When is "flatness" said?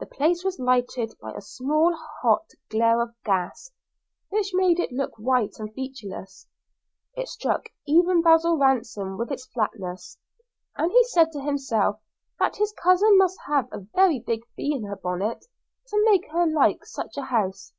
9.46-10.18